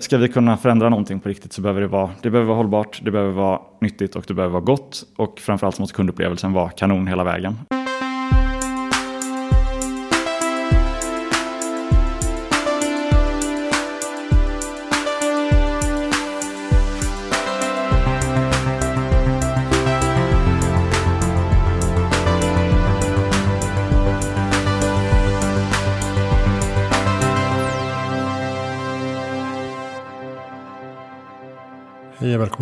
[0.00, 3.00] Ska vi kunna förändra någonting på riktigt så behöver det vara, det behöver vara hållbart,
[3.04, 5.04] det behöver vara nyttigt och det behöver vara gott.
[5.16, 7.56] Och framförallt så måste kundupplevelsen vara kanon hela vägen.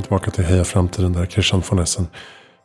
[0.07, 2.07] Tillbaka till Heja Framtiden där Christian von Essen.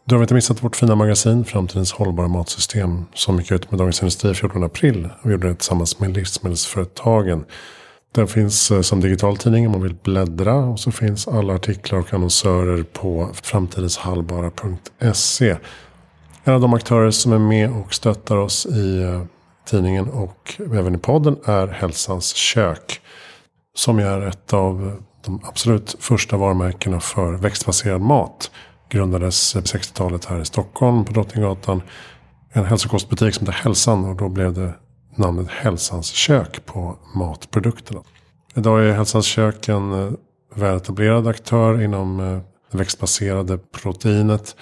[0.06, 4.02] Du har inte missat vårt fina magasin Framtidens hållbara matsystem som gick ut med Dagens
[4.02, 5.10] Industri 14 april.
[5.24, 7.46] Vi gjorde det tillsammans med livsmedelsföretagen.
[8.16, 10.56] Den finns eh, som digital tidning om man vill bläddra.
[10.56, 15.58] Och så finns alla artiklar och annonsörer på framtidenshallbara.se.
[16.44, 19.24] En av de aktörer som är med och stöttar oss i eh,
[19.66, 23.02] tidningen och även i podden är Hälsans kök.
[23.76, 28.52] Som är ett av de absolut första varumärkena för växtbaserad mat.
[28.90, 31.82] Grundades på 60-talet här i Stockholm på Drottninggatan.
[32.54, 34.74] En hälsokostbutik som hette Hälsan och då blev det
[35.16, 38.02] namnet Hälsans kök på matprodukterna.
[38.56, 40.12] Idag är Hälsans kök en eh,
[40.56, 42.40] väletablerad aktör inom eh,
[42.72, 44.56] det växtbaserade proteinet.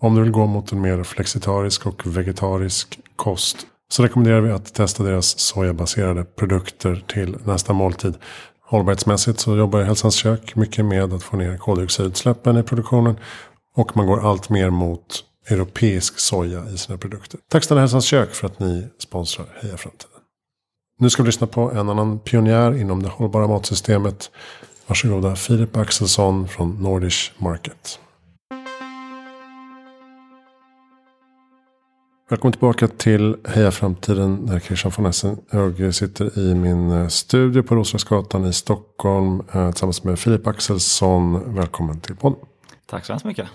[0.00, 4.74] Om du vill gå mot en mer flexitarisk och vegetarisk kost så rekommenderar vi att
[4.74, 8.14] testa deras sojabaserade produkter till nästa måltid.
[8.70, 13.16] Hållbarhetsmässigt så jobbar Hälsans kök mycket med att få ner koldioxidutsläppen i produktionen.
[13.76, 17.40] Och man går allt mer mot europeisk soja i sina produkter.
[17.50, 20.20] Tack snälla Hälsans kök för att ni sponsrar Heja Framtiden.
[21.00, 24.30] Nu ska vi lyssna på en annan pionjär inom det hållbara matsystemet.
[24.86, 28.00] Varsågoda Filip Axelsson från Nordish Market.
[32.30, 35.38] Välkommen tillbaka till Heja Framtiden där Christian von Essen.
[35.50, 41.54] Jag sitter i min eh, studio på Roslagsgatan i Stockholm eh, tillsammans med Filip Axelsson.
[41.54, 42.38] Välkommen till podden.
[42.86, 43.48] Tack så hemskt mycket.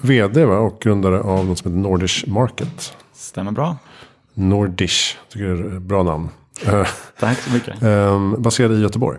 [0.00, 0.58] Vd va?
[0.58, 2.96] och grundare av något som heter Nordish Market.
[3.12, 3.76] Stämmer bra.
[4.34, 6.28] Nordish, tycker det är ett bra namn.
[7.20, 7.82] Tack så mycket.
[7.82, 9.18] Ehm, baserad i Göteborg.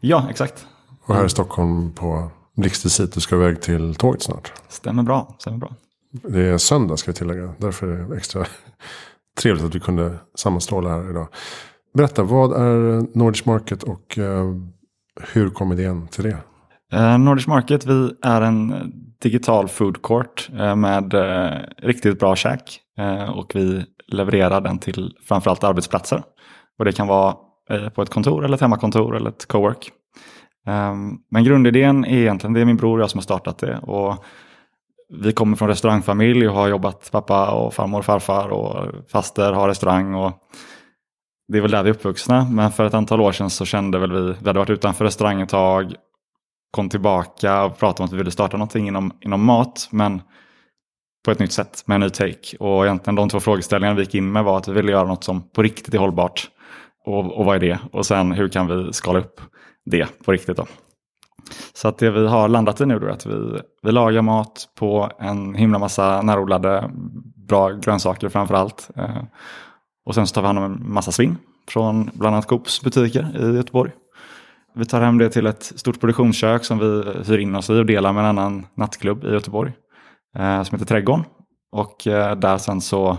[0.00, 0.66] Ja, exakt.
[1.02, 3.12] Och här i Stockholm på blixtvisit.
[3.12, 4.52] Du ska iväg till tåget snart.
[4.68, 5.34] Stämmer bra.
[5.38, 5.70] Stämmer bra.
[6.22, 7.54] Det är söndag ska vi tillägga.
[7.58, 8.44] Därför är det extra
[9.40, 11.28] trevligt att vi kunde sammanstråla här idag.
[11.94, 14.44] Berätta, vad är Nordish Market och eh,
[15.32, 16.38] hur kom idén till det?
[16.92, 21.14] Eh, Nordic Nordish Market, vi är en digital food court eh, med
[21.82, 22.80] riktigt bra käk.
[23.34, 26.22] Och vi levererar den till framförallt arbetsplatser.
[26.78, 27.36] Och det kan vara
[27.94, 29.90] på ett kontor eller ett hemmakontor eller ett cowork.
[30.66, 33.78] Ehm, men grundidén är egentligen, det är min bror och jag som har startat det.
[33.78, 34.24] Och
[35.08, 39.68] vi kommer från restaurangfamilj och har jobbat, pappa och farmor och farfar och faster har
[39.68, 40.14] restaurang.
[40.14, 40.32] Och
[41.48, 42.44] det är väl där vi är uppvuxna.
[42.50, 45.40] Men för ett antal år sedan så kände väl vi, vi hade varit utanför restaurang
[45.40, 45.94] ett tag,
[46.70, 49.88] kom tillbaka och pratade om att vi ville starta någonting inom, inom mat.
[49.90, 50.22] Men
[51.24, 52.56] på ett nytt sätt med en ny take.
[52.60, 55.24] Och egentligen de två frågeställningarna vi gick in med var att vi ville göra något
[55.24, 56.50] som på riktigt är hållbart.
[57.04, 57.78] Och, och vad är det?
[57.92, 59.40] Och sen hur kan vi skala upp
[59.84, 60.66] det på riktigt då?
[61.72, 65.10] Så att det vi har landat i nu är att vi, vi lagar mat på
[65.18, 66.90] en himla massa närodlade
[67.48, 68.90] bra grönsaker framför allt.
[68.96, 69.22] Eh,
[70.06, 71.36] och sen så tar vi hand om en massa svinn
[71.68, 73.92] från bland annat Coops butiker i Göteborg.
[74.74, 77.86] Vi tar hem det till ett stort produktionskök som vi hyr in oss i och
[77.86, 79.72] delar med en annan nattklubb i Göteborg.
[80.38, 81.24] Eh, som heter Trädgården.
[81.72, 83.18] Och eh, där sen så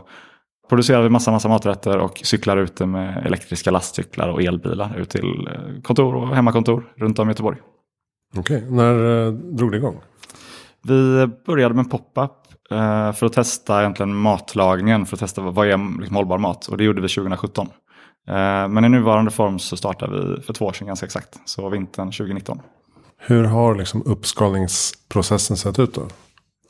[0.70, 5.50] producerar vi massa, massa maträtter och cyklar ute med elektriska lastcyklar och elbilar ut till
[5.84, 7.58] kontor och hemmakontor runt om i Göteborg.
[8.36, 10.00] Okej, när eh, drog det igång?
[10.84, 12.32] Vi började med pop-up
[12.72, 16.68] eh, för att testa egentligen matlagningen, för att testa vad är liksom hållbar mat.
[16.68, 17.68] Och det gjorde vi 2017.
[18.28, 18.34] Eh,
[18.68, 22.12] men i nuvarande form så startade vi för två år sedan ganska exakt, så vintern
[22.12, 22.60] 2019.
[23.18, 26.02] Hur har liksom uppskalningsprocessen sett ut då?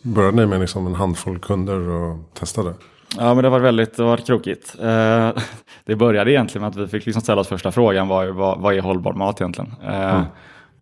[0.01, 2.73] Började ni med liksom en handfull kunder och testade?
[3.17, 4.75] Ja, men det var väldigt det var krokigt.
[4.79, 5.31] Eh,
[5.85, 8.73] det började egentligen med att vi fick liksom ställa oss första frågan, vad, vad, vad
[8.73, 9.73] är hållbar mat egentligen?
[9.83, 10.25] Eh, mm.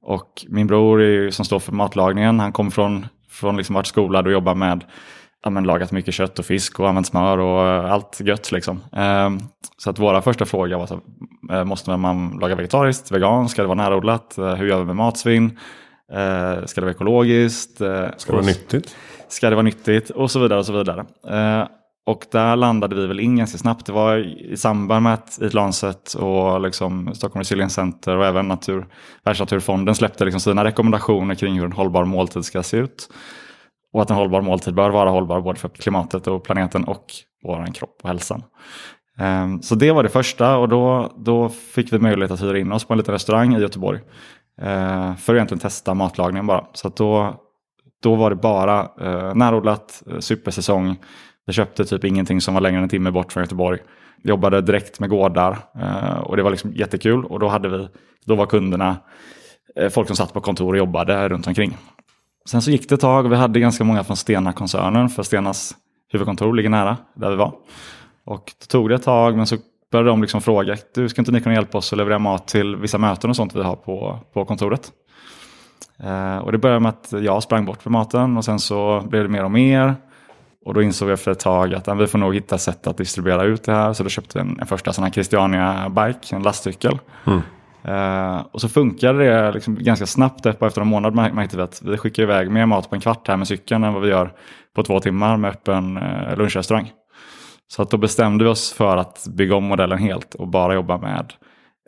[0.05, 4.27] Och min bror är, som står för matlagningen, han kom från, från liksom varit skolad
[4.27, 4.83] och jobbar med
[5.43, 8.51] ja, men, lagat mycket kött och fisk och använt smör och uh, allt gött.
[8.51, 8.75] Liksom.
[8.77, 9.45] Uh,
[9.77, 11.01] så att våra första fråga var så,
[11.51, 14.95] uh, måste man laga vegetariskt, veganskt, ska det vara närodlat, uh, hur gör vi med
[14.95, 15.59] matsvinn,
[16.65, 18.95] ska det vara ekologiskt, ska det vara nyttigt?
[19.27, 21.05] Ska det vara nyttigt och så vidare och så vidare.
[22.05, 23.85] Och där landade vi väl in ganska snabbt.
[23.85, 24.17] Det var
[24.51, 28.87] i samband med att Eat Lancet och liksom Stockholm Resilience Center och även Natur,
[29.23, 33.09] Världsnaturfonden släppte liksom sina rekommendationer kring hur en hållbar måltid ska se ut.
[33.93, 37.05] Och att en hållbar måltid bör vara hållbar både för klimatet och planeten och
[37.43, 38.43] vår kropp och hälsan.
[39.19, 42.71] Um, så det var det första och då, då fick vi möjlighet att hyra in
[42.71, 43.99] oss på en liten restaurang i Göteborg.
[44.61, 46.65] Eh, för att egentligen testa matlagningen bara.
[46.73, 47.35] Så då,
[48.03, 50.97] då var det bara eh, närodlat, eh, supersäsong.
[51.45, 53.79] Jag köpte typ ingenting som var längre än en timme bort från Göteborg.
[54.23, 57.25] Jobbade direkt med gårdar eh, och det var liksom jättekul.
[57.25, 57.87] Och då, hade vi,
[58.25, 58.97] då var kunderna
[59.75, 61.77] eh, folk som satt på kontor och jobbade runt omkring.
[62.49, 65.75] Sen så gick det ett tag vi hade ganska många från Stena-koncernen för Stenas
[66.11, 67.53] huvudkontor ligger nära där vi var.
[68.25, 69.57] Och då tog det ett tag men så
[69.91, 72.75] började de liksom fråga, du ska inte ni kunna hjälpa oss att leverera mat till
[72.75, 74.91] vissa möten och sånt vi har på, på kontoret?
[75.99, 79.23] Eh, och det började med att jag sprang bort för maten och sen så blev
[79.23, 79.95] det mer och mer.
[80.65, 83.43] Och då insåg vi efter ett tag att vi får nog hitta sätt att distribuera
[83.43, 83.93] ut det här.
[83.93, 86.99] Så då köpte vi en, en första sån här Christiania-bike, en lastcykel.
[87.25, 87.41] Mm.
[87.87, 90.45] Uh, och så funkade det liksom ganska snabbt.
[90.45, 93.37] Efter en månad märkte vi att vi skickar iväg mer mat på en kvart här
[93.37, 94.33] med cykeln än vad vi gör
[94.75, 96.91] på två timmar med öppen uh, lunchrestaurang.
[97.67, 100.97] Så att då bestämde vi oss för att bygga om modellen helt och bara jobba
[100.97, 101.33] med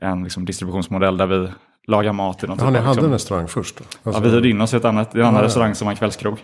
[0.02, 1.50] en liksom, distributionsmodell där vi
[1.88, 2.44] lagar mat.
[2.44, 3.82] I något ja, typ ni hade liksom, en restaurang först?
[4.04, 5.92] Alltså, ja, vi hyrde in oss i ett annat, en annan ja, restaurang som var
[5.92, 6.38] en kvällskrog.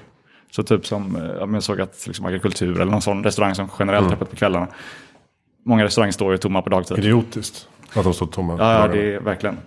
[0.56, 4.06] Så typ som, eh, jag såg att liksom agrikultur eller någon sån restaurang som generellt
[4.06, 4.14] mm.
[4.14, 4.68] öppet på kvällarna.
[5.66, 6.98] Många restauranger står ju tomma på dagtid.
[6.98, 8.56] Idiotiskt att de står tomma.
[8.60, 9.58] Ja, det är verkligen.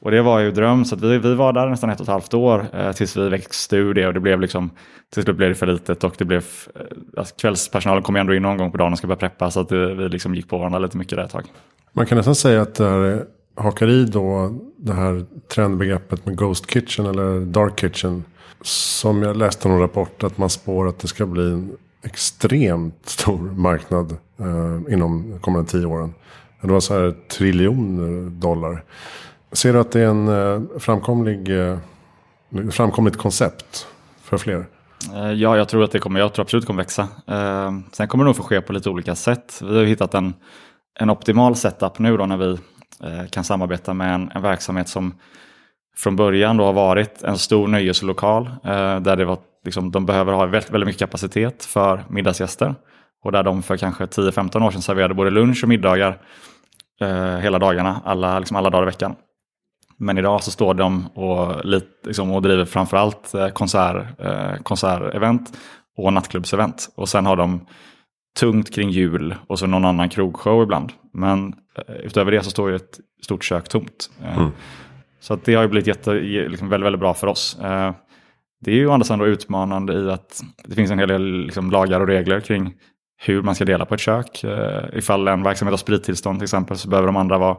[0.00, 2.34] Och det var ju dröm, så vi, vi var där nästan ett och ett halvt
[2.34, 4.70] år eh, tills vi växte ur det och det blev liksom,
[5.14, 6.44] till slut blev det för litet och det blev,
[6.74, 6.80] eh,
[7.16, 9.68] alltså, kvällspersonalen kom ändå in någon gång på dagen och ska börja preppa så att
[9.68, 11.44] det, vi liksom gick på varandra lite mycket där ett tag.
[11.92, 13.24] Man kan nästan säga att det här
[13.54, 15.24] hakar i då det här
[15.54, 18.24] trendbegreppet med Ghost Kitchen eller Dark Kitchen.
[18.64, 23.38] Som jag läste någon rapport att man spår att det ska bli en extremt stor
[23.38, 26.14] marknad eh, inom de kommande tio åren.
[26.60, 28.84] Det var så här triljoner dollar.
[29.52, 31.78] Ser du att det är en eh, framkomlig, eh,
[32.70, 33.86] framkomligt koncept
[34.22, 34.66] för fler?
[35.14, 37.08] Eh, ja, jag tror att det kommer, jag tror absolut det kommer växa.
[37.26, 39.62] Eh, sen kommer det nog få ske på lite olika sätt.
[39.62, 40.34] Vi har hittat en,
[41.00, 42.50] en optimal setup nu då när vi
[43.02, 45.14] eh, kan samarbeta med en, en verksamhet som
[45.96, 50.32] från början då har varit en stor nöjeslokal eh, där det var, liksom, de behöver
[50.32, 52.74] ha väldigt, väldigt mycket kapacitet för middagsgäster.
[53.24, 56.18] Och där de för kanske 10-15 år sedan serverade både lunch och middagar
[57.00, 59.14] eh, hela dagarna, alla, liksom alla dagar i veckan.
[59.98, 61.64] Men idag så står de och,
[62.04, 65.58] liksom, och driver framförallt eh, konsert, eh, konsertevent
[65.96, 66.88] och nattklubbsevent.
[66.94, 67.66] Och sen har de
[68.40, 70.92] tungt kring jul och så någon annan krogshow ibland.
[71.12, 74.10] Men eh, utöver det så står ju ett stort kök tomt.
[74.22, 74.50] Eh, mm.
[75.22, 77.58] Så att det har ju blivit jätte, liksom väldigt, väldigt bra för oss.
[77.60, 77.92] Eh,
[78.60, 81.70] det är ju å andra sidan utmanande i att det finns en hel del liksom,
[81.70, 82.74] lagar och regler kring
[83.22, 84.44] hur man ska dela på ett kök.
[84.44, 87.56] Eh, ifall en verksamhet har sprittillstånd till exempel så behöver de andra vara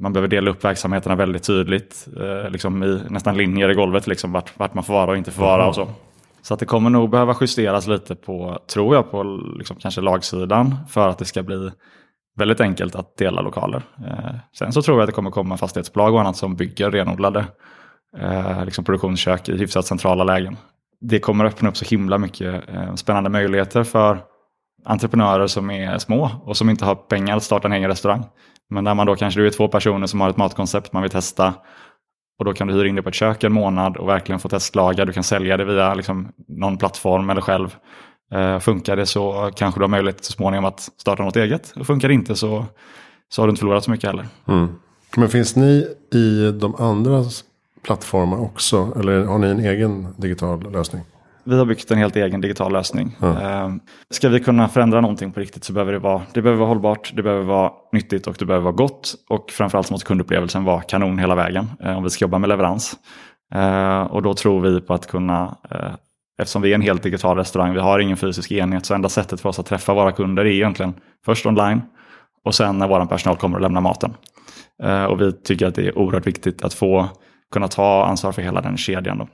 [0.00, 2.08] man behöver dela upp verksamheterna väldigt tydligt.
[2.16, 5.30] Eh, liksom i nästan linjer i golvet, liksom, vart, vart man får vara och inte
[5.30, 5.66] får vara.
[5.66, 5.88] Och så.
[6.42, 9.22] så att det kommer nog behöva justeras lite på, tror jag, på
[9.58, 11.70] liksom, kanske lagsidan för att det ska bli
[12.36, 13.82] väldigt enkelt att dela lokaler.
[14.06, 17.44] Eh, sen så tror jag att det kommer komma fastighetsbolag och annat som bygger renodlade
[18.18, 20.56] eh, liksom produktionskök i hyfsat centrala lägen.
[21.00, 24.22] Det kommer öppna upp så himla mycket eh, spännande möjligheter för
[24.84, 28.24] entreprenörer som är små och som inte har pengar att starta en egen restaurang.
[28.70, 31.10] Men där man då kanske du är två personer som har ett matkoncept man vill
[31.10, 31.54] testa.
[32.38, 34.48] Och då kan du hyra in det på ett kök en månad och verkligen få
[34.48, 35.04] testlaga.
[35.04, 37.76] Du kan sälja det via liksom, någon plattform eller själv.
[38.34, 41.72] Eh, funkar det så kanske du har möjlighet så småningom att starta något eget.
[41.76, 42.66] Och funkar det inte så,
[43.28, 44.26] så har du inte förlorat så mycket heller.
[44.48, 44.68] Mm.
[45.16, 47.24] Men finns ni i de andra
[47.82, 48.92] plattformar också?
[49.00, 51.02] Eller har ni en egen digital lösning?
[51.44, 53.16] Vi har byggt en helt egen digital lösning.
[53.22, 53.80] Mm.
[54.10, 57.12] Ska vi kunna förändra någonting på riktigt så behöver det vara, det behöver vara hållbart,
[57.14, 59.14] det behöver vara nyttigt och det behöver vara gott.
[59.28, 62.48] Och framförallt så måste kundupplevelsen vara kanon hela vägen eh, om vi ska jobba med
[62.48, 62.96] leverans.
[64.10, 65.56] Och då tror vi på att kunna,
[66.40, 69.40] eftersom vi är en helt digital restaurang, vi har ingen fysisk enhet, så enda sättet
[69.40, 70.94] för oss att träffa våra kunder är egentligen
[71.24, 71.82] först online
[72.44, 74.14] och sen när vår personal kommer och lämnar maten.
[74.82, 77.08] Eh, och vi tycker att det är oerhört viktigt att få
[77.52, 79.18] kunna ta ansvar för hela den kedjan.
[79.18, 79.28] Då.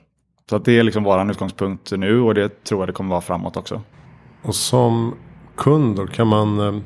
[0.49, 3.21] Så att det är liksom vår utgångspunkt nu och det tror jag det kommer vara
[3.21, 3.81] framåt också.
[4.43, 5.15] Och som
[5.57, 6.81] kund då, kan man eh,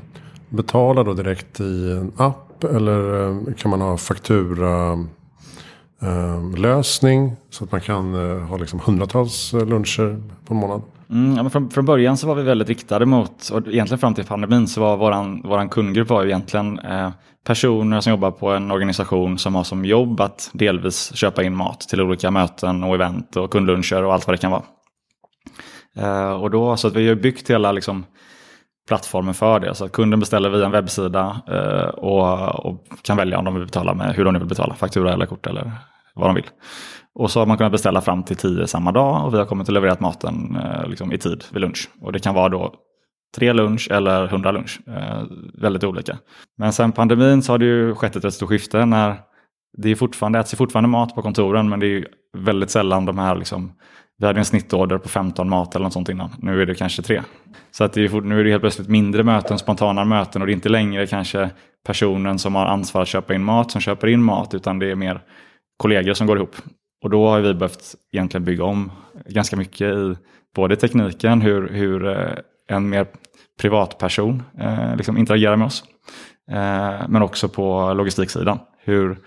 [0.49, 4.97] betala då direkt i en app eller eh, kan man ha faktura
[6.01, 10.81] Ehm, lösning så att man kan eh, ha liksom hundratals eh, luncher på en månad?
[11.09, 14.13] Mm, ja, men från, från början så var vi väldigt riktade mot, och egentligen fram
[14.13, 17.09] till pandemin så var våran, våran kundgrupp var ju egentligen eh,
[17.45, 21.81] personer som jobbar på en organisation som har som jobb att delvis köpa in mat
[21.81, 24.63] till olika möten och event och kundluncher och allt vad det kan vara.
[25.97, 28.05] Eh, och då, så att vi har byggt hela liksom,
[28.91, 29.75] plattformen för det.
[29.75, 33.65] Så att kunden beställer via en webbsida eh, och, och, kan välja om de vill
[33.65, 35.71] betala med hur de vill betala, faktura eller kort eller
[36.15, 36.49] vad de vill.
[37.15, 39.67] Och så har man kunnat beställa fram till tio samma dag och vi har kommit
[39.67, 41.89] och levererat maten eh, liksom, i tid vid lunch.
[42.01, 42.73] Och det kan vara då
[43.35, 44.79] tre lunch eller hundra lunch.
[44.87, 46.17] Eh, väldigt olika.
[46.57, 49.15] Men sen pandemin så har det ju skett ett rätt stort skifte när
[49.77, 52.07] det är fortfarande, äts fortfarande mat på kontoren men det är
[52.37, 53.71] väldigt sällan de här liksom,
[54.21, 56.29] vi hade en snittorder på 15 mat eller något sånt innan.
[56.39, 57.21] Nu är det kanske tre.
[57.71, 60.51] Så att det är, nu är det helt plötsligt mindre möten, spontana möten och det
[60.51, 61.49] är inte längre kanske
[61.85, 64.95] personen som har ansvar att köpa in mat som köper in mat utan det är
[64.95, 65.21] mer
[65.77, 66.55] kollegor som går ihop.
[67.03, 68.91] Och då har vi behövt egentligen bygga om
[69.25, 70.15] ganska mycket i
[70.55, 72.33] både tekniken, hur, hur eh,
[72.67, 73.07] en mer
[73.61, 75.83] privatperson eh, liksom interagerar med oss.
[76.51, 78.59] Eh, men också på logistiksidan.
[78.83, 79.17] Hur,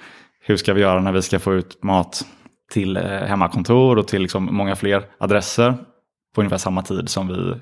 [0.41, 2.27] hur ska vi göra när vi ska få ut mat
[2.75, 5.75] till eh, hemmakontor och till liksom många fler adresser
[6.35, 7.55] på ungefär samma tid som vi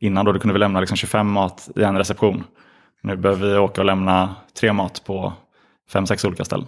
[0.00, 0.24] innan.
[0.24, 2.44] Då, då kunde vi lämna liksom 25 mat i en reception.
[3.02, 5.32] Nu behöver vi åka och lämna tre mat på
[5.92, 6.66] fem, sex olika ställen.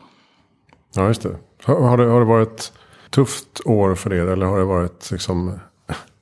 [0.95, 1.37] Ja, just det.
[1.65, 2.05] Har, det.
[2.05, 2.73] har det varit
[3.11, 5.59] tufft år för er eller har det varit liksom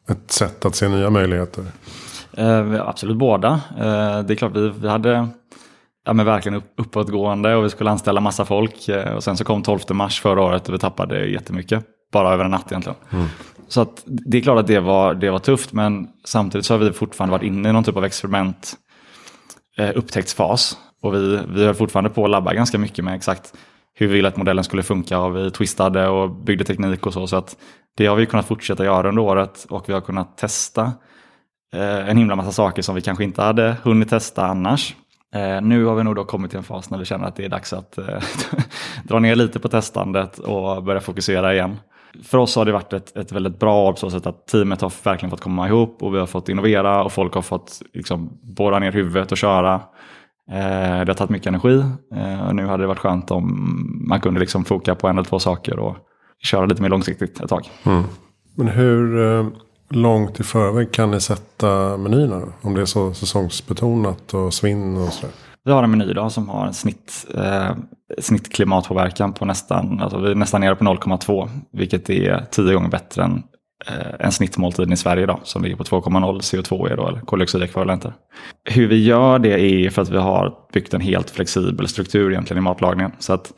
[0.09, 1.65] ett sätt att se nya möjligheter?
[2.33, 3.61] Eh, absolut båda.
[3.79, 5.29] Eh, det är klart vi, vi hade
[6.05, 8.89] ja, men verkligen upp, uppåtgående och vi skulle anställa massa folk.
[8.89, 11.85] Eh, och sen så kom 12 mars förra året och vi tappade jättemycket.
[12.13, 12.99] Bara över en natt egentligen.
[13.11, 13.27] Mm.
[13.69, 16.79] Så att, det är klart att det var, det var tufft men samtidigt så har
[16.79, 18.75] vi fortfarande varit inne i någon typ av experiment
[19.79, 20.79] eh, upptäcktsfas.
[21.03, 23.55] Och vi, vi har fortfarande på att labba ganska mycket med exakt
[23.95, 27.27] hur vi ville att modellen skulle funka och vi twistade och byggde teknik och så.
[27.27, 27.57] Så att
[27.97, 30.93] det har vi kunnat fortsätta göra under året och vi har kunnat testa
[31.75, 34.97] eh, en himla massa saker som vi kanske inte hade hunnit testa annars.
[35.35, 37.45] Eh, nu har vi nog då kommit till en fas när vi känner att det
[37.45, 38.23] är dags att eh,
[39.05, 41.77] dra ner lite på testandet och börja fokusera igen.
[42.23, 44.81] För oss har det varit ett, ett väldigt bra år på så sätt att teamet
[44.81, 48.39] har verkligen fått komma ihop och vi har fått innovera och folk har fått liksom,
[48.43, 49.75] borra ner huvudet och köra.
[50.51, 51.85] Eh, det har tagit mycket energi
[52.15, 55.29] eh, och nu hade det varit skönt om man kunde liksom foka på en eller
[55.29, 55.97] två saker och
[56.43, 57.71] köra lite mer långsiktigt ett tag.
[57.87, 58.03] Mm.
[58.57, 59.47] Men hur eh,
[59.91, 62.43] långt i förväg kan ni sätta menyerna?
[62.61, 65.35] Om det är så säsongsbetonat och svinn och sådär.
[65.65, 67.71] Vi har en meny idag som har en snitt, eh,
[68.19, 73.23] snittklimatpåverkan på nästan, alltså vi är nästan nere på 0,2 vilket är tio gånger bättre
[73.23, 73.43] än
[73.87, 78.13] eh, en snittmåltid i Sverige idag som ligger på 2,0 CO2 då, eller koldioxidekvivalenter.
[78.65, 82.59] Hur vi gör det är för att vi har byggt en helt flexibel struktur egentligen
[82.59, 83.13] i matlagningen.
[83.19, 83.53] Så att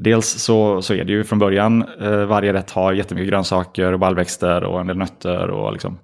[0.00, 3.98] Dels så, så är det ju från början, eh, varje rätt har jättemycket grönsaker och
[3.98, 5.98] baljväxter och en del nötter och liksom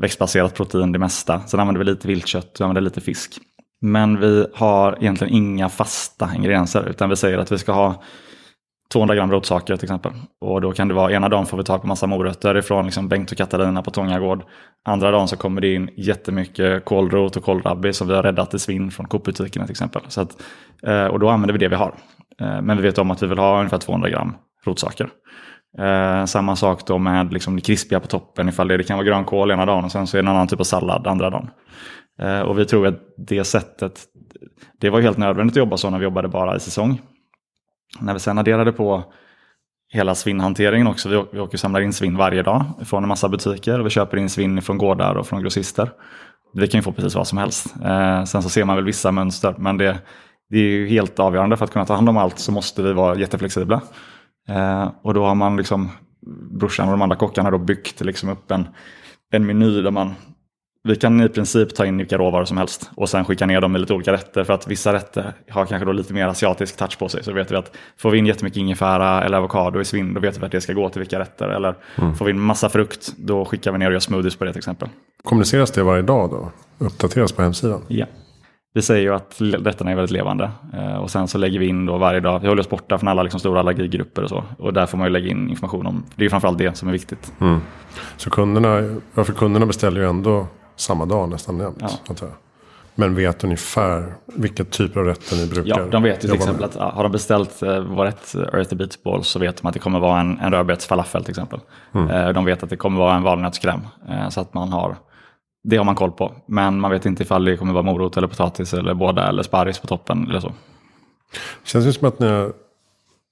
[0.00, 1.40] växtbaserat protein det mesta.
[1.40, 3.38] Sen använder vi lite viltkött och använder lite fisk.
[3.80, 8.02] Men vi har egentligen inga fasta ingredienser utan vi säger att vi ska ha
[8.92, 10.12] 200 gram rotsaker till exempel.
[10.40, 13.08] Och då kan det vara ena dagen får vi tag på massa morötter ifrån liksom
[13.08, 14.42] Bengt och Katarina på Tångagård.
[14.84, 18.58] Andra dagen så kommer det in jättemycket kålrot och kålrabbi som vi har räddat i
[18.58, 20.02] svinn från Coop-butikerna till exempel.
[20.08, 20.42] Så att,
[20.86, 21.94] eh, och då använder vi det vi har.
[22.40, 24.34] Eh, men vi vet om att vi vill ha ungefär 200 gram
[24.66, 25.08] rotsaker.
[25.78, 29.06] Eh, samma sak då med liksom det krispiga på toppen ifall det, det kan vara
[29.06, 31.50] grönkål ena dagen och sen så är det en annan typ av sallad andra dagen.
[32.46, 34.00] Och vi tror att det sättet,
[34.80, 37.00] det var helt nödvändigt att jobba så när vi jobbade bara i säsong.
[37.98, 39.04] När vi sen adderade på
[39.92, 43.28] hela svinnhanteringen också, vi, vi åker och samlar in svinn varje dag från en massa
[43.28, 45.90] butiker och vi köper in svinn från gårdar och från grossister.
[46.54, 47.74] Vi kan ju få precis vad som helst.
[47.84, 49.98] Eh, sen så ser man väl vissa mönster men det,
[50.50, 52.92] det är ju helt avgörande för att kunna ta hand om allt så måste vi
[52.92, 53.80] vara jätteflexibla.
[54.48, 55.90] Eh, och då har man liksom,
[56.50, 58.68] brorsan och de andra kockarna då byggt liksom upp en,
[59.32, 60.14] en meny där man
[60.82, 63.76] vi kan i princip ta in vilka råvaror som helst och sen skicka ner dem
[63.76, 66.98] i lite olika rätter för att vissa rätter har kanske då lite mer asiatisk touch
[66.98, 67.24] på sig.
[67.24, 70.38] Så vet vi att får vi in jättemycket ingefära eller avokado i svinn då vet
[70.38, 71.48] vi att det ska gå till vilka rätter.
[71.48, 72.14] Eller mm.
[72.14, 74.58] får vi in massa frukt då skickar vi ner och gör smoothies på det till
[74.58, 74.88] exempel.
[75.24, 76.50] Kommuniceras det varje dag då?
[76.86, 77.82] Uppdateras på hemsidan?
[77.88, 78.06] Ja.
[78.74, 81.86] Vi säger ju att rätterna är väldigt levande eh, och sen så lägger vi in
[81.86, 84.44] då varje dag, vi håller oss borta från alla liksom stora allergigrupper och så.
[84.58, 86.88] Och där får man ju lägga in information om, det är ju framförallt det som
[86.88, 87.32] är viktigt.
[87.40, 87.60] Mm.
[88.16, 90.46] Så kunderna, varför kunderna beställer ju ändå
[90.80, 91.82] samma dag nästan jämt.
[92.08, 92.26] Ja.
[92.94, 96.64] Men vet ungefär vilka typer av rätter ni brukar Ja, de vet ju till exempel
[96.64, 99.74] att ja, har de beställt eh, vår rätt Earthy Beats Balls så vet de att
[99.74, 101.60] det kommer vara en, en rödbetsfalafel till exempel.
[101.94, 102.10] Mm.
[102.10, 103.80] Eh, de vet att det kommer vara en valnötskräm.
[104.08, 104.96] Eh, så att man har,
[105.64, 106.34] det har man koll på.
[106.46, 109.78] Men man vet inte ifall det kommer vara morot eller potatis eller båda eller sparris
[109.78, 110.52] på toppen eller så.
[111.64, 112.52] Känns det som att ni har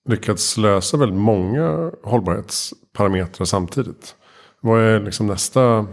[0.09, 4.15] lyckats lösa väldigt många hållbarhetsparametrar samtidigt.
[4.61, 5.87] Vad är liksom nästa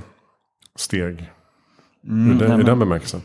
[0.75, 1.31] steg
[2.07, 3.21] Mm, I, den, I den bemärkelsen.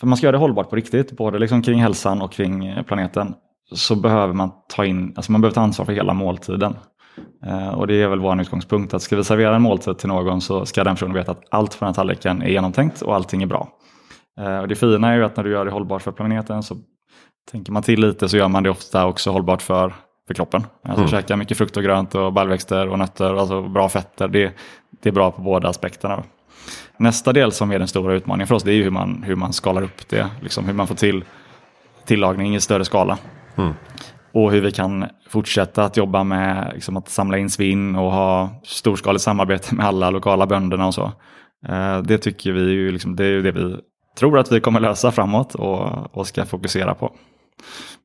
[0.00, 2.82] För man ska göra det hållbart på riktigt, både liksom kring hälsan och kring eh,
[2.82, 3.34] planeten,
[3.72, 6.76] så behöver man ta in, alltså man behöver ta ansvar för hela måltiden.
[7.46, 10.40] Eh, och det är väl vår utgångspunkt, att ska vi servera en måltid till någon
[10.40, 13.42] så ska den personen veta att allt på den här tallriken är genomtänkt och allting
[13.42, 13.68] är bra.
[14.40, 16.76] Eh, och det fina är ju att när du gör det hållbart för planeten så
[17.50, 19.94] tänker man till lite så gör man det ofta också hållbart för,
[20.26, 20.62] för kroppen.
[20.82, 21.08] Alltså mm.
[21.08, 24.28] käka mycket frukt och grönt och baljväxter och nötter, alltså bra fetter.
[24.28, 24.52] Det,
[25.02, 26.22] det är bra på båda aspekterna.
[26.96, 29.52] Nästa del som är den stora utmaningen för oss det är hur man, hur man
[29.52, 31.24] skalar upp det, liksom hur man får till
[32.04, 33.18] tillagning i större skala.
[33.56, 33.72] Mm.
[34.32, 38.60] och hur vi kan fortsätta att jobba med liksom, att samla in svinn och ha
[38.64, 41.12] storskaligt samarbete med alla lokala bönderna och så.
[41.68, 43.76] Eh, det tycker vi ju, liksom, det är ju det vi
[44.18, 47.12] tror att vi kommer lösa framåt och, och ska fokusera på.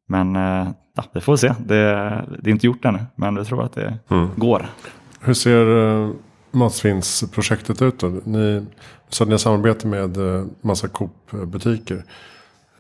[0.08, 1.54] Men eh, ja, vi får se.
[1.60, 1.84] Det,
[2.40, 4.30] det är inte gjort ännu, men vi tror att det mm.
[4.36, 4.66] går.
[5.20, 6.12] Hur ser uh,
[6.56, 8.08] matsvinnsprojektet ut då?
[8.24, 8.66] Ni,
[9.10, 12.04] så att ni har samarbete med uh, massa Coop-butiker.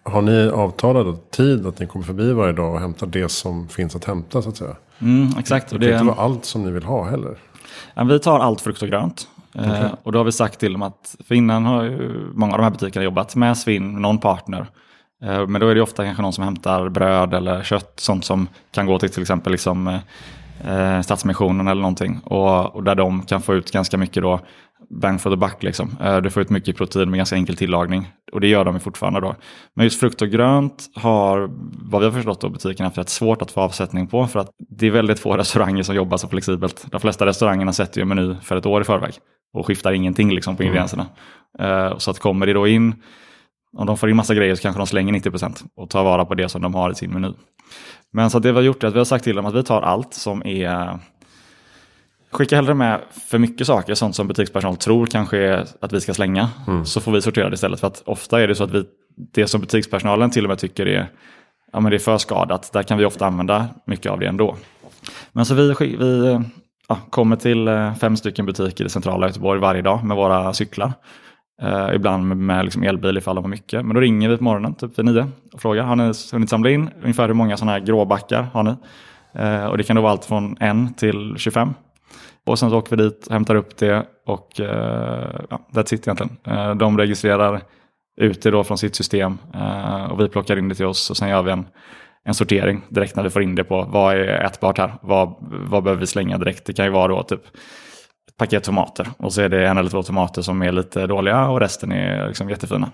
[0.03, 3.95] Har ni avtalad tid att ni kommer förbi varje dag och hämtar det som finns
[3.95, 4.75] att hämta så att säga?
[4.99, 5.69] Mm, exakt.
[5.69, 7.37] Det kan inte vara allt som ni vill ha heller.
[8.09, 9.27] Vi tar allt frukt och grönt.
[9.53, 9.83] Okay.
[9.83, 12.57] Eh, och då har vi sagt till dem att, för innan har ju många av
[12.57, 14.67] de här butikerna jobbat med svinn, någon partner.
[15.23, 18.47] Eh, men då är det ofta kanske någon som hämtar bröd eller kött, sånt som
[18.71, 19.99] kan gå till till exempel liksom,
[20.63, 22.19] eh, Stadsmissionen eller någonting.
[22.23, 24.39] Och, och, där de kan få ut ganska mycket då,
[24.89, 25.63] bang for the buck.
[25.63, 25.97] Liksom.
[26.01, 28.07] Eh, du får ut mycket protein med ganska enkel tillagning.
[28.31, 29.35] Och det gör de fortfarande då.
[29.75, 31.49] Men just frukt och grönt har,
[31.91, 34.27] vad vi har förstått då, butikerna haft rätt svårt att få avsättning på.
[34.27, 36.85] För att det är väldigt få restauranger som jobbar så flexibelt.
[36.91, 39.13] De flesta restaurangerna sätter ju en meny för ett år i förväg
[39.53, 40.71] och skiftar ingenting liksom på mm.
[40.71, 41.07] ingredienserna.
[41.59, 41.99] Mm.
[41.99, 42.95] Så att kommer det då in,
[43.77, 46.35] om de får in massa grejer så kanske de slänger 90% och tar vara på
[46.35, 47.33] det som de har i sin meny.
[48.15, 49.63] Men så det vi har gjort är att vi har sagt till dem att vi
[49.63, 50.99] tar allt som är
[52.31, 56.49] Skicka hellre med för mycket saker, sånt som butikspersonal tror kanske att vi ska slänga.
[56.67, 56.85] Mm.
[56.85, 57.79] Så får vi sortera det istället.
[57.79, 58.83] För att ofta är det så att vi,
[59.33, 61.07] det som butikspersonalen till och med tycker är,
[61.73, 64.55] ja, men det är för skadat, där kan vi ofta använda mycket av det ändå.
[65.31, 66.39] Men så vi, vi
[66.87, 70.93] ja, kommer till eh, fem stycken butiker i centrala Göteborg varje dag med våra cyklar.
[71.63, 73.85] Uh, ibland med, med liksom elbil ifall de har mycket.
[73.85, 76.69] Men då ringer vi på morgonen typ vid nio och frågar, har ni hunnit samla
[76.69, 78.75] in ungefär hur många sådana här gråbackar har ni?
[79.39, 81.73] Uh, och det kan då vara allt från en till 25.
[82.45, 84.65] Och sen så åker vi dit, hämtar upp det och uh,
[85.49, 86.37] ja, that's it egentligen.
[86.47, 87.61] Uh, de registrerar
[88.21, 89.37] ut det då från sitt system
[90.09, 91.65] och vi plockar in det till oss och sen gör vi en
[92.25, 95.83] en sortering direkt när vi får in det på vad är ätbart här, vad, vad
[95.83, 96.65] behöver vi slänga direkt.
[96.65, 97.41] Det kan ju vara då typ
[98.37, 101.59] paket tomater och så är det en eller två tomater som är lite dåliga och
[101.59, 102.89] resten är liksom jättefina.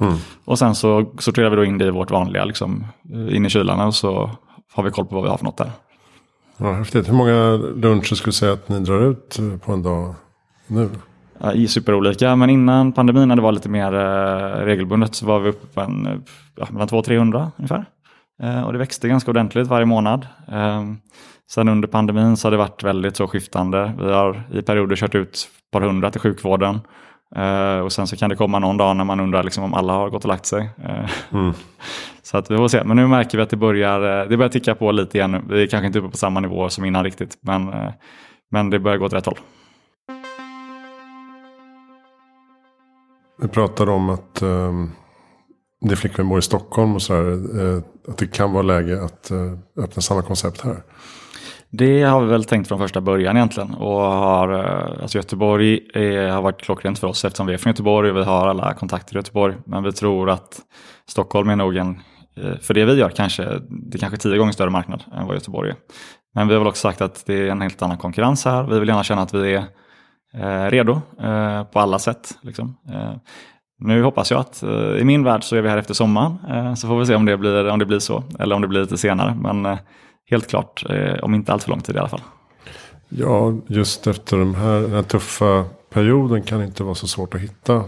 [0.00, 0.14] Mm.
[0.44, 2.86] Och sen så sorterar vi då in det i vårt vanliga, liksom,
[3.30, 4.30] in i kylarna och så
[4.74, 5.70] har vi koll på vad vi har för något där.
[6.56, 7.08] Ja, häftigt.
[7.08, 10.14] Hur många luncher skulle du säga att ni drar ut på en dag
[10.66, 10.90] nu?
[11.38, 15.48] Ja, superolika, men innan pandemin när det var lite mer eh, regelbundet så var vi
[15.48, 16.24] uppe på en,
[16.56, 17.84] ja, mellan 200-300 ungefär.
[18.42, 20.26] Eh, och det växte ganska ordentligt varje månad.
[21.50, 23.92] Sen under pandemin så har det varit väldigt så skiftande.
[23.98, 26.80] Vi har i perioder kört ut ett par hundra till sjukvården.
[27.36, 29.92] Uh, och sen så kan det komma någon dag när man undrar liksom om alla
[29.92, 30.70] har gått och lagt sig.
[30.88, 31.52] Uh, mm.
[32.22, 32.84] Så att vi får se.
[32.84, 35.44] Men nu märker vi att det börjar, det börjar ticka på lite igen.
[35.48, 37.38] Vi är kanske inte uppe på samma nivå som innan riktigt.
[37.40, 37.90] Men, uh,
[38.50, 39.38] men det börjar gå åt rätt håll.
[43.42, 44.92] Vi pratade om att um,
[45.80, 47.60] det flickvän bor i Stockholm och sådär.
[47.60, 50.82] Eh, att det kan vara läge att eh, öppna samma koncept här.
[51.76, 53.74] Det har vi väl tänkt från första början egentligen.
[53.74, 57.70] Och har, eh, alltså Göteborg är, har varit klockrent för oss eftersom vi är från
[57.70, 59.56] Göteborg och vi har alla kontakter i Göteborg.
[59.66, 60.60] Men vi tror att
[61.08, 62.00] Stockholm är nog en,
[62.36, 65.34] eh, för det vi gör, kanske, det är kanske tio gånger större marknad än vad
[65.34, 65.76] Göteborg är.
[66.34, 68.62] Men vi har väl också sagt att det är en helt annan konkurrens här.
[68.62, 71.00] Vi vill gärna känna att vi är eh, redo
[71.72, 72.38] på alla sätt.
[72.42, 72.76] Liksom.
[73.78, 74.62] Nu hoppas jag att
[74.98, 76.76] i min värld så är vi här efter sommaren.
[76.76, 78.80] Så får vi se om det blir, om det blir så eller om det blir
[78.80, 79.36] lite senare.
[79.40, 79.78] Men
[80.30, 80.84] helt klart,
[81.22, 82.22] om inte allt för lång tid i alla fall.
[83.08, 87.34] Ja, just efter den här, den här tuffa perioden kan det inte vara så svårt
[87.34, 87.84] att hitta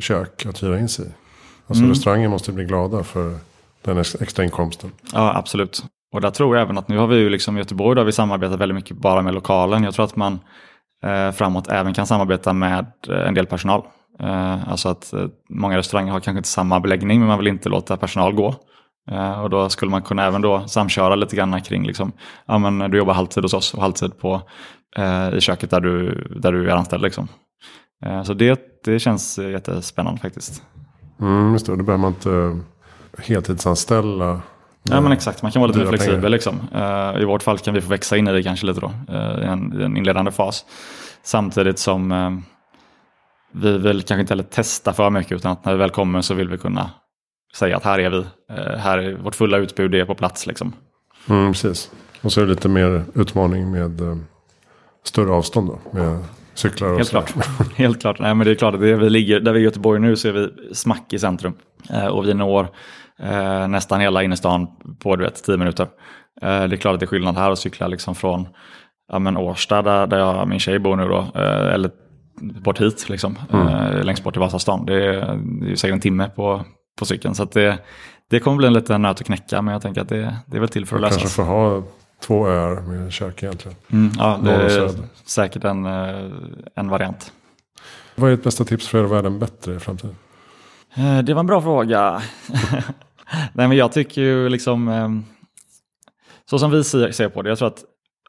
[0.00, 1.08] kök att hyra in sig i.
[1.66, 1.90] Alltså mm.
[1.90, 3.38] restauranger måste bli glada för
[3.82, 4.92] den extra inkomsten.
[5.12, 5.84] Ja, absolut.
[6.12, 8.12] Och där tror jag även att nu har vi ju liksom i Göteborg där vi
[8.12, 9.84] samarbetat väldigt mycket bara med lokalen.
[9.84, 10.40] Jag tror att man
[11.04, 13.82] eh, framåt även kan samarbeta med en del personal.
[14.20, 17.68] Eh, alltså att eh, många restauranger har kanske inte samma beläggning men man vill inte
[17.68, 18.54] låta personal gå.
[19.10, 22.12] Eh, och då skulle man kunna även då samköra lite grann kring, liksom,
[22.46, 24.42] ja men du jobbar halvtid hos oss och halvtid på,
[25.32, 27.02] i köket där du, där du är anställd.
[27.02, 27.28] Liksom.
[28.26, 30.62] Så det, det känns jättespännande faktiskt.
[31.20, 32.60] Mm, just det, då behöver man inte
[33.18, 34.40] heltidsanställa.
[34.82, 36.32] Ja men exakt, man kan vara lite mer flexibel.
[36.32, 36.56] Liksom.
[37.20, 38.92] I vårt fall kan vi få växa in i det kanske lite då,
[39.42, 40.64] i en, i en inledande fas.
[41.22, 42.42] Samtidigt som
[43.52, 46.34] vi vill kanske inte heller testa för mycket utan att när vi väl kommer så
[46.34, 46.90] vill vi kunna
[47.54, 48.18] säga att här är vi.
[48.50, 50.46] Eh, här är vårt fulla utbud är på plats.
[50.46, 50.72] Liksom.
[51.28, 51.90] Mm, precis.
[52.22, 54.16] Och så är det lite mer utmaning med eh,
[55.04, 55.98] större avstånd då.
[55.98, 57.20] Med cyklar och Helt så.
[57.20, 57.46] klart.
[57.76, 58.18] Helt klart.
[58.18, 60.16] Nej, men det är klart att det, vi ligger, där vi är i Göteborg nu
[60.16, 61.52] så är vi smack i centrum.
[61.90, 62.68] Eh, och vi når
[63.18, 64.66] eh, nästan hela innerstan
[65.02, 65.86] på du vet, tio minuter.
[66.40, 68.48] Det är klart att det är skillnad här att cykla liksom från
[69.12, 71.40] ja, men Årsta där, där jag, min tjej bor nu då.
[71.40, 71.90] Eller
[72.40, 74.06] bort hit, liksom, mm.
[74.06, 74.86] längst bort i Vasastan.
[74.86, 76.64] Det är, det är säkert en timme på,
[77.00, 77.34] på cykeln.
[77.34, 77.78] Så det,
[78.28, 80.60] Det kommer bli en liten nöt att knäcka, men jag tänker att det, det är
[80.60, 81.18] väl till för att lösa.
[81.20, 81.82] Kanske får ha
[82.20, 83.76] två öar med kök egentligen.
[83.92, 84.90] Mm, ja, det Norr är
[85.24, 86.30] säkert en, eh,
[86.74, 87.32] en variant.
[88.14, 90.16] Vad är ert bästa tips för att göra världen bättre i framtiden?
[90.94, 92.22] Eh, Det var en bra fråga.
[93.52, 95.08] Nej, men jag tycker ju liksom, eh,
[96.50, 97.84] så som vi ser ser på det, jag tror att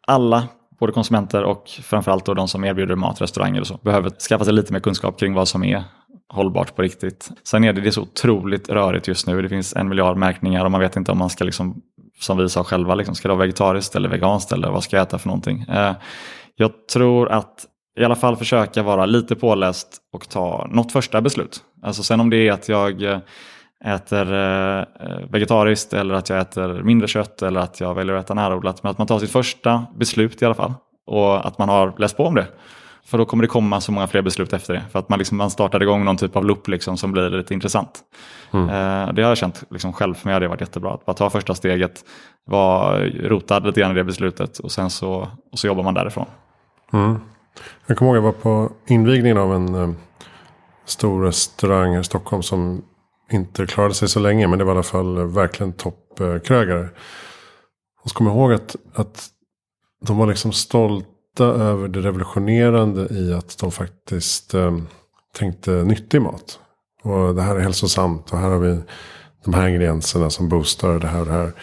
[0.08, 0.48] alla,
[0.80, 4.54] både konsumenter och framförallt då de som erbjuder mat, restauranger och så, behöver skaffa sig
[4.54, 5.84] lite mer kunskap kring vad som är
[6.32, 7.30] hållbart på riktigt.
[7.44, 9.41] Sen är det, det är så otroligt rörigt just nu.
[9.41, 11.82] Det finns en miljard märkningar och man vet inte om man ska, liksom,
[12.20, 15.04] som vi sa själva, liksom, ska det vara vegetariskt eller veganskt eller vad ska jag
[15.08, 15.62] äta för någonting.
[15.62, 15.94] Eh,
[16.56, 17.65] jag tror att
[18.00, 21.63] i alla fall försöka vara lite påläst och ta något första beslut.
[21.82, 23.20] Alltså sen om det är att jag eh,
[23.86, 24.84] äter eh,
[25.30, 28.84] vegetariskt eller att jag äter mindre kött eller att jag väljer att äta närodlat.
[28.84, 30.74] Men att man tar sitt första beslut i alla fall
[31.08, 32.48] och att man har läst på om det.
[33.06, 34.84] För då kommer det komma så många fler beslut efter det.
[34.92, 37.54] För att man, liksom, man startar igång någon typ av loop liksom, som blir lite
[37.54, 38.00] intressant.
[38.54, 40.94] Eh, det har jag känt liksom, själv, för mig har det varit jättebra.
[40.94, 42.06] Att bara ta första steget,
[42.46, 46.26] vara rotad lite grann i det beslutet och sen så, och så jobbar man därifrån.
[47.88, 49.90] Jag kommer ihåg att jag var på invigningen av en eh,
[50.86, 52.82] stor restaurang här i Stockholm som
[53.32, 54.48] inte klarade sig så länge.
[54.48, 56.88] Men det var i alla fall eh, verkligen toppkrögare.
[58.04, 59.28] Och så kommer jag ihåg att, att
[60.06, 60.52] de var liksom
[61.34, 64.78] stolta över det revolutionerande i att de faktiskt eh,
[65.34, 66.60] tänkte nyttig mat.
[67.04, 68.80] Och det här är hälsosamt och här har vi
[69.46, 71.54] de här ingredienserna som boostar det här och det här.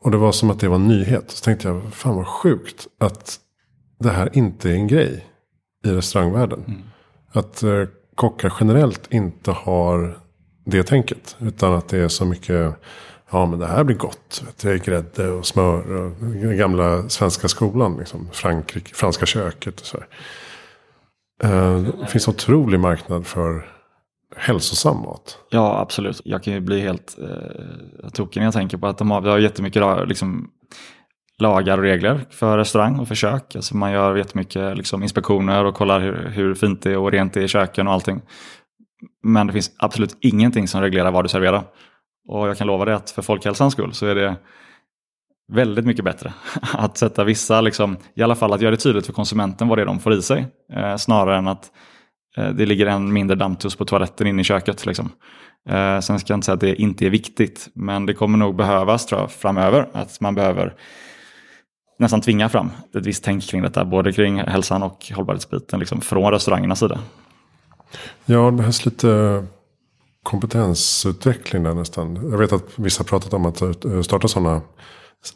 [0.00, 1.30] Och det var som att det var en nyhet.
[1.30, 3.38] Så tänkte jag, fan vad sjukt att
[4.00, 5.26] det här inte är en grej
[5.84, 6.82] i restaurangvärlden.
[7.32, 10.18] Att eh, kockar generellt inte har
[10.66, 11.36] det tänket.
[11.40, 12.74] Utan att det är så mycket,
[13.34, 14.44] ja men det här blir gott.
[14.62, 17.96] Det är grädde och smör och den gamla svenska skolan.
[17.98, 20.06] Liksom, Frankrike, franska köket och så här.
[21.42, 23.66] Eh, det finns otrolig marknad för
[24.36, 25.38] hälsosam mat.
[25.50, 26.20] Ja, absolut.
[26.24, 29.28] Jag kan ju bli helt eh, tokig när jag tänker på att de har, vi
[29.28, 30.50] har jättemycket liksom,
[31.38, 33.56] lagar och regler för restaurang och för kök.
[33.56, 37.34] Alltså man gör jättemycket liksom, inspektioner och kollar hur, hur fint det är och rent
[37.34, 38.22] det är i köken och allting.
[39.22, 41.64] Men det finns absolut ingenting som reglerar vad du serverar.
[42.28, 44.36] Och jag kan lova dig att för folkhälsans skull så är det
[45.52, 46.32] väldigt mycket bättre
[46.72, 49.82] att sätta vissa, liksom, i alla fall att göra det tydligt för konsumenten vad det
[49.82, 50.46] är de får i sig.
[50.72, 51.70] Eh, snarare än att
[52.36, 54.86] eh, det ligger en mindre dammtuss på toaletten inne i köket.
[54.86, 55.10] Liksom.
[55.68, 58.56] Eh, sen ska jag inte säga att det inte är viktigt, men det kommer nog
[58.56, 59.88] behövas tror jag, framöver.
[59.92, 60.74] Att man behöver
[61.98, 66.32] nästan tvinga fram ett visst tänk kring detta, både kring hälsan och hållbarhetsbiten liksom, från
[66.32, 66.98] restaurangernas sida.
[68.24, 69.44] Ja, det behövs lite
[70.24, 72.30] kompetensutveckling där nästan.
[72.30, 74.62] Jag vet att vissa har pratat om att eh, starta sådana.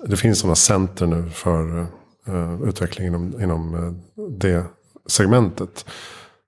[0.06, 1.86] Det finns sådana center nu för
[2.28, 3.92] uh, utveckling inom, inom uh,
[4.30, 4.64] det
[5.06, 5.86] segmentet.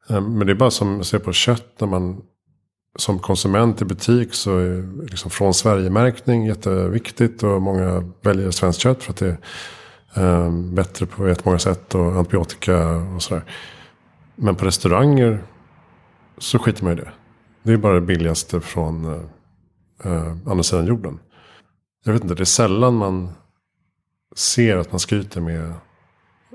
[0.08, 2.22] Um, men det är bara som att se på kött när man
[2.98, 7.42] som konsument i butik så är liksom från Sverige-märkning jätteviktigt.
[7.42, 9.36] Och många väljer svenskt kött för att det
[10.14, 13.44] är um, bättre på jättemånga sätt och antibiotika och sådär.
[14.36, 15.42] Men på restauranger
[16.38, 17.10] så skiter man i det.
[17.62, 19.04] Det är bara det billigaste från
[20.04, 21.18] uh, andra sidan jorden.
[22.04, 23.32] Jag vet inte, det är sällan man
[24.36, 25.72] ser att man skryter med.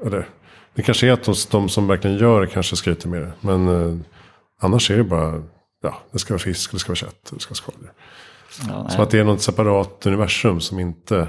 [0.06, 0.30] Eller,
[0.74, 3.34] det kanske är att de, de som verkligen gör det kanske skryter med det.
[3.42, 3.98] Men uh,
[4.62, 5.44] annars är det bara,
[5.82, 7.92] ja, det ska vara fisk, det ska vara kött, det ska vara skaldjur.
[8.68, 8.90] Ja.
[8.90, 11.28] Som att det är något separat universum som inte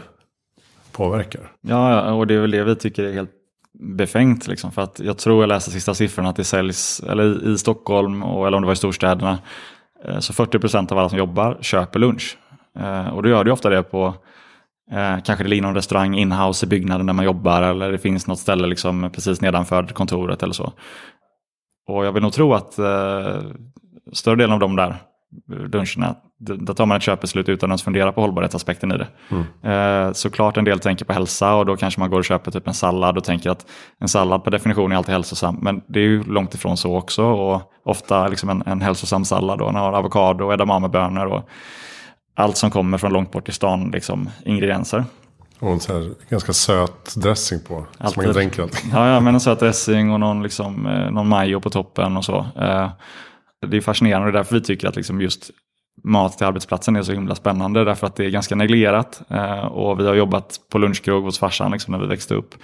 [0.92, 1.52] påverkar.
[1.60, 3.30] Ja, och det är väl det vi tycker är helt
[3.78, 4.48] befängt.
[4.48, 8.22] Liksom, för att jag tror jag läste sista siffrorna att det säljs, eller i, Stockholm
[8.22, 9.38] och, eller om det var i storstäderna,
[10.04, 12.38] eh, så 40 procent av alla som jobbar köper lunch.
[12.78, 14.14] Eh, och då gör det ju ofta det på
[14.92, 18.26] eh, kanske det ligger någon restaurang inhouse i byggnaden där man jobbar eller det finns
[18.26, 20.72] något ställe liksom precis nedanför kontoret eller så.
[21.88, 22.72] Och jag vill nog tro att
[24.12, 24.96] större delen av de där
[25.48, 29.09] luncherna, d- där tar man ett köpbeslut utan att fundera på hållbarhetsaspekten i det.
[29.72, 32.68] Eh, såklart en del tänker på hälsa och då kanske man går och köper typ
[32.68, 33.66] en sallad och tänker att
[34.01, 35.59] en sallad per definition är alltid hälsosam.
[35.62, 39.61] Men det är ju långt ifrån så också och ofta liksom en, en hälsosam sallad
[39.61, 41.49] och den har avokado och edamamebönor och
[42.37, 45.05] allt som kommer från långt bort i stan, liksom ingredienser.
[45.59, 47.66] Och en så ganska söt dressing på.
[47.66, 48.31] Så man Alltid.
[48.35, 48.90] dränka allting.
[48.94, 52.25] Ja, ja men en söt dressing och någon, liksom, eh, någon majo på toppen och
[52.25, 52.37] så.
[52.57, 52.90] Eh,
[53.66, 55.51] det är fascinerande och det är därför vi tycker att liksom just
[56.04, 57.85] mat till arbetsplatsen är så himla spännande.
[57.85, 59.22] Därför att det är ganska neglerat.
[59.28, 62.54] Eh, och vi har jobbat på lunchkrog hos farsan liksom, när vi växte upp.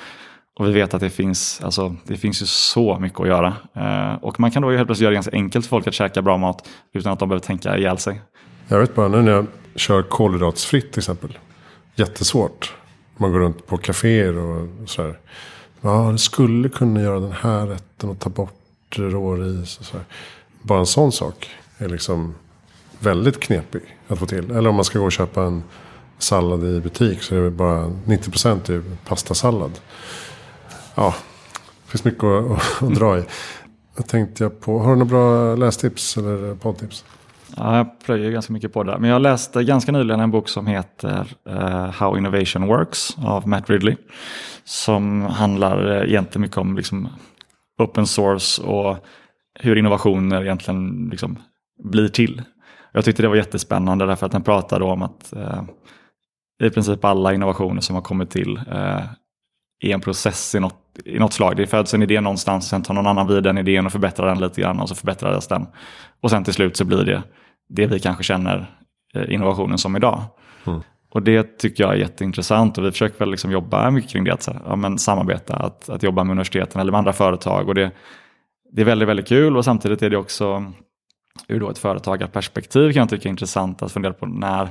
[0.59, 3.55] Och vi vet att det finns, alltså, det finns ju så mycket att göra.
[3.75, 6.23] Eh, och man kan då helt plötsligt göra det ganska enkelt för folk att käka
[6.23, 8.21] bra mat utan att de behöver tänka ihjäl sig.
[8.69, 11.39] Jag vet bara nu när jag kör kolhydratsfritt till exempel.
[11.95, 12.75] Jättesvårt.
[13.17, 15.19] Man går runt på kaféer och sådär.
[15.81, 20.05] Ja, det skulle kunna göra den här rätten och ta bort råris och sådär.
[20.63, 22.35] Bara en sån sak är liksom
[23.03, 24.51] väldigt knepig att få till.
[24.51, 25.63] Eller om man ska gå och köpa en
[26.19, 29.81] sallad i butik så är det bara 90% är pastasallad.
[30.95, 31.15] Ja,
[31.85, 33.25] det finns mycket att, att dra i.
[33.97, 37.05] Jag tänkte jag på, har du några bra lästips eller poddtips?
[37.57, 38.99] Ja, jag plöjer ganska mycket på det.
[38.99, 43.71] Men jag läste ganska nyligen en bok som heter uh, How Innovation Works av Matt
[43.71, 43.97] Ridley.
[44.65, 47.09] Som handlar eh, egentligen mycket om liksom,
[47.79, 48.97] open source och
[49.61, 51.39] hur innovationer egentligen liksom,
[51.85, 52.43] blir till.
[52.93, 55.63] Jag tyckte det var jättespännande därför att den pratade om att uh,
[56.63, 59.03] i princip alla innovationer som har kommit till uh,
[59.83, 61.57] i en process i något, i något slag.
[61.57, 64.39] Det föds en idé någonstans, sen tar någon annan vid den idén och förbättrar den
[64.39, 65.67] lite grann och så förbättras den.
[66.21, 67.23] Och sen till slut så blir det
[67.69, 68.71] det vi kanske känner
[69.15, 70.23] eh, innovationen som idag.
[70.67, 70.81] Mm.
[71.11, 74.33] Och det tycker jag är jätteintressant och vi försöker väl liksom jobba mycket kring det,
[74.33, 77.69] att ja, men samarbeta, att, att jobba med universiteten eller med andra företag.
[77.69, 77.91] Och det,
[78.73, 80.73] det är väldigt, väldigt kul och samtidigt är det också
[81.49, 84.69] ur då ett företagarperspektiv kan jag tycka är intressant att fundera på när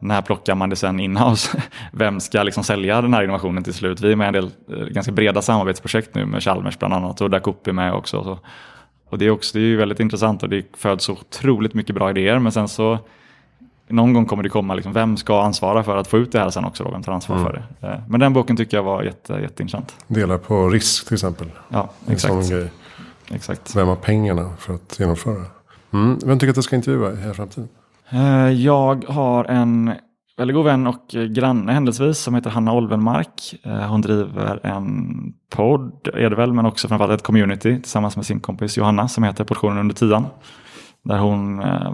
[0.00, 1.62] när plockar man det sen inhouse?
[1.92, 4.00] Vem ska liksom sälja den här innovationen till slut?
[4.00, 7.20] Vi är med i en del eh, ganska breda samarbetsprojekt nu med Chalmers bland annat
[7.20, 8.24] och Dacoop är med också.
[8.24, 8.38] Så.
[9.08, 12.10] Och det är, också, det är väldigt intressant och det föds så otroligt mycket bra
[12.10, 12.98] idéer men sen så
[13.88, 16.50] någon gång kommer det komma, liksom, vem ska ansvara för att få ut det här
[16.50, 16.84] sen också?
[16.84, 16.90] Då?
[16.90, 17.46] Vem tar ansvar mm.
[17.46, 17.88] för det?
[17.88, 19.96] Eh, men den boken tycker jag var jätte, jätteintressant.
[20.06, 21.50] Dela på risk till exempel.
[21.68, 22.52] Ja, exakt.
[23.30, 23.76] exakt.
[23.76, 25.44] Vem har pengarna för att genomföra?
[25.96, 26.18] Mm.
[26.24, 27.68] Vem tycker att du ska intervjua i framtiden?
[28.10, 29.92] Eh, jag har en
[30.36, 33.54] väldigt god vän och granne händelsevis som heter Hanna Olvenmark.
[33.62, 35.16] Eh, hon driver en
[35.50, 39.24] podd, är det väl, men också framförallt ett community tillsammans med sin kompis Johanna som
[39.24, 40.26] heter Portionen under tian.
[41.04, 41.92] Där hon, eh,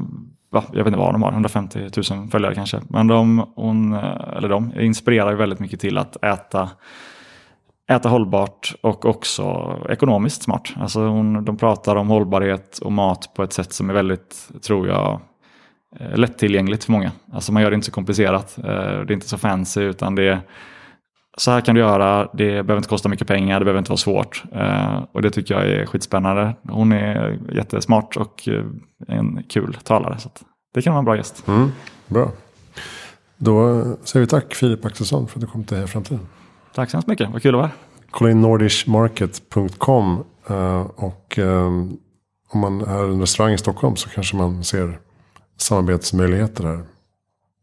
[0.53, 2.81] jag vet inte vad de har, 150 000 följare kanske.
[2.89, 3.93] Men de, hon,
[4.37, 6.71] eller de inspirerar väldigt mycket till att äta
[7.97, 10.73] äta hållbart och också ekonomiskt smart.
[10.77, 14.89] Alltså hon, de pratar om hållbarhet och mat på ett sätt som är väldigt, tror
[14.89, 15.21] jag,
[16.01, 17.13] eh, lättillgängligt för många.
[17.33, 18.59] Alltså man gör det inte så komplicerat.
[18.59, 20.41] Eh, det är inte så fancy utan det är
[21.37, 23.97] så här kan du göra, det behöver inte kosta mycket pengar, det behöver inte vara
[23.97, 24.43] svårt.
[24.53, 26.55] Eh, och det tycker jag är skitspännande.
[26.69, 28.49] Hon är jättesmart och
[29.09, 30.19] en kul talare.
[30.19, 30.31] Så
[30.75, 31.49] det kan vara en bra gäst.
[31.49, 31.73] Mm,
[32.07, 32.31] bra.
[33.37, 36.27] Då säger vi tack Filip Axelsson för att du kom till Heja Framtiden.
[36.75, 37.77] Tack så hemskt mycket, vad kul att vara här.
[38.11, 40.25] Kolla in nordishmarket.com
[40.97, 41.39] och
[42.49, 44.99] om man är en restaurang i Stockholm så kanske man ser
[45.57, 46.81] samarbetsmöjligheter här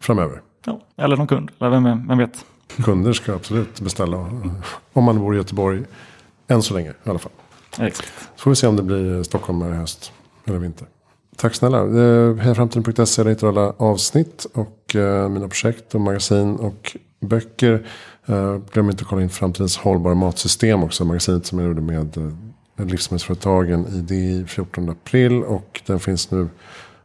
[0.01, 0.41] framöver.
[0.65, 2.45] Ja, eller någon kund, eller vem, vem vet.
[2.83, 4.17] Kunder ska absolut beställa
[4.93, 5.83] om man bor i Göteborg.
[6.47, 7.31] Än så länge i alla fall.
[7.79, 8.13] Exakt.
[8.35, 10.11] Så får vi se om det blir Stockholm i höst
[10.45, 10.87] eller vinter.
[11.35, 11.85] Tack snälla.
[12.35, 14.95] Hejaframtiden.se där hittar alla avsnitt och
[15.29, 17.87] mina projekt och magasin och böcker.
[18.25, 21.05] Eh, glöm inte att kolla in Framtidens hållbara matsystem också.
[21.05, 25.43] Magasinet som jag gjorde med eh, livsmedelsföretagen i det 14 april.
[25.43, 26.49] Och den finns nu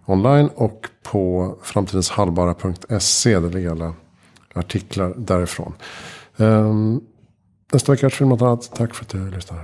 [0.07, 3.41] online och på framtidenshalvbara.se.
[3.41, 3.95] Där ligger alla
[4.55, 5.75] artiklar därifrån.
[6.37, 7.01] Ehm,
[7.73, 8.71] nästa vecka är det något annat.
[8.77, 9.63] Tack för att du lyssnade.